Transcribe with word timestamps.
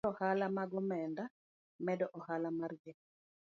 mar 0.03 0.09
ohala 0.13 0.45
mag 0.59 0.71
omenda, 0.81 1.23
medo 1.85 2.05
ohala 2.17 2.49
mar 2.59 2.71
ji, 2.81 2.91